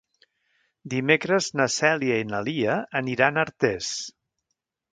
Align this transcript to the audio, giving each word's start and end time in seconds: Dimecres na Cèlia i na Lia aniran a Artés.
Dimecres 0.93 1.49
na 1.61 1.67
Cèlia 1.75 2.17
i 2.23 2.27
na 2.31 2.41
Lia 2.49 2.79
aniran 3.03 3.37
a 3.41 3.45
Artés. 3.47 3.95